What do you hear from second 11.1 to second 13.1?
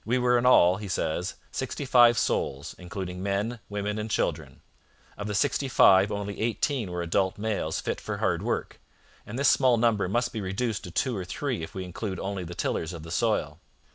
or three if we include only the tillers of